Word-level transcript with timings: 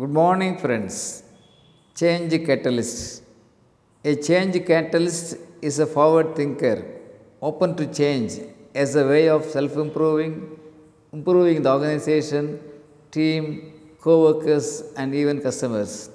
Good 0.00 0.12
morning, 0.18 0.52
friends. 0.62 1.24
Change 2.00 2.34
catalyst. 2.48 3.24
A 4.10 4.14
change 4.26 4.56
catalyst 4.64 5.38
is 5.60 5.80
a 5.84 5.86
forward 5.94 6.28
thinker, 6.36 6.76
open 7.48 7.74
to 7.78 7.84
change 8.00 8.34
as 8.82 8.94
a 8.94 9.04
way 9.12 9.28
of 9.28 9.42
self 9.44 9.72
improving, 9.84 10.34
improving 11.12 11.62
the 11.62 11.72
organization, 11.72 12.44
team, 13.10 13.42
co 14.00 14.14
workers, 14.26 14.68
and 14.96 15.16
even 15.22 15.40
customers. 15.40 16.10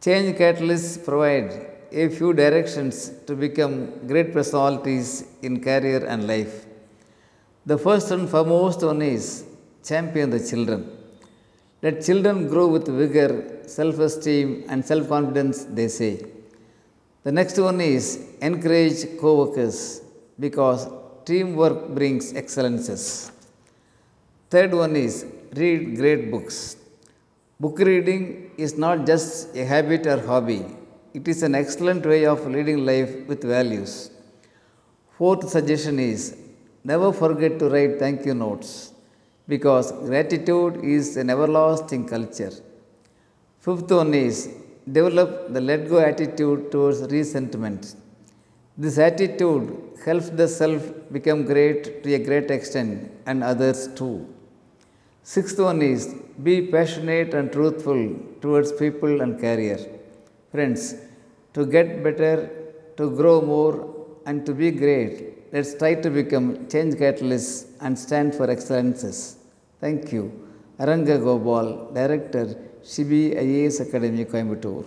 Change 0.00 0.38
catalysts 0.42 1.04
provide 1.08 1.50
a 1.90 2.08
few 2.18 2.32
directions 2.32 3.10
to 3.26 3.34
become 3.34 4.06
great 4.12 4.32
personalities 4.32 5.24
in 5.42 5.60
career 5.70 6.06
and 6.06 6.28
life. 6.28 6.54
The 7.66 7.78
first 7.86 8.12
and 8.12 8.28
foremost 8.36 8.84
one 8.92 9.02
is 9.02 9.26
champion 9.82 10.30
the 10.30 10.44
children. 10.52 10.97
Let 11.80 12.04
children 12.04 12.48
grow 12.48 12.66
with 12.66 12.86
vigor, 12.88 13.30
self 13.66 13.98
esteem, 14.00 14.64
and 14.68 14.84
self 14.84 15.08
confidence, 15.08 15.58
they 15.78 15.86
say. 15.86 16.12
The 17.22 17.30
next 17.30 17.56
one 17.58 17.80
is 17.80 18.04
encourage 18.40 19.00
co 19.20 19.30
workers 19.42 20.02
because 20.40 20.88
teamwork 21.24 21.88
brings 21.98 22.34
excellences. 22.34 23.30
Third 24.50 24.74
one 24.74 24.96
is 24.96 25.24
read 25.54 25.96
great 25.96 26.30
books. 26.32 26.76
Book 27.60 27.78
reading 27.78 28.50
is 28.56 28.76
not 28.76 29.06
just 29.06 29.54
a 29.54 29.64
habit 29.64 30.06
or 30.06 30.20
hobby, 30.26 30.64
it 31.14 31.28
is 31.28 31.42
an 31.44 31.54
excellent 31.54 32.04
way 32.04 32.24
of 32.26 32.46
leading 32.46 32.84
life 32.84 33.26
with 33.28 33.42
values. 33.44 34.10
Fourth 35.16 35.48
suggestion 35.48 35.98
is 36.00 36.36
never 36.82 37.12
forget 37.12 37.58
to 37.60 37.68
write 37.68 37.98
thank 37.98 38.24
you 38.26 38.34
notes 38.34 38.92
because 39.48 39.92
gratitude 40.08 40.84
is 40.84 41.16
an 41.16 41.30
everlasting 41.30 42.06
culture. 42.06 42.52
Fifth 43.60 43.90
one 43.90 44.14
is 44.14 44.48
develop 44.96 45.52
the 45.54 45.60
let 45.60 45.88
go 45.88 45.98
attitude 45.98 46.70
towards 46.72 47.00
resentment. 47.12 47.96
This 48.76 48.98
attitude 48.98 49.64
helps 50.04 50.28
the 50.30 50.46
self 50.46 50.82
become 51.10 51.44
great 51.44 52.02
to 52.02 52.14
a 52.14 52.18
great 52.18 52.50
extent 52.50 53.10
and 53.26 53.42
others 53.42 53.88
too. 53.98 54.26
Sixth 55.22 55.58
one 55.58 55.82
is 55.82 56.14
be 56.42 56.68
passionate 56.74 57.34
and 57.34 57.50
truthful 57.52 58.00
towards 58.40 58.70
people 58.72 59.20
and 59.20 59.38
career. 59.38 59.78
Friends, 60.52 60.94
to 61.54 61.66
get 61.66 62.02
better, 62.02 62.50
to 62.96 63.10
grow 63.10 63.40
more, 63.40 63.94
and 64.26 64.46
to 64.46 64.54
be 64.54 64.70
great, 64.70 65.52
let's 65.52 65.74
try 65.74 65.94
to 65.94 66.10
become 66.10 66.68
change 66.68 66.94
catalysts 66.94 67.66
and 67.80 67.98
stand 67.98 68.34
for 68.34 68.48
excellences. 68.50 69.37
Thank 69.80 70.12
you. 70.12 70.32
Aranga 70.78 71.18
Gopal, 71.22 71.92
Director, 71.92 72.46
Shibi 72.82 73.34
IAS 73.34 73.80
Academy, 73.80 74.24
Coimbatore. 74.24 74.86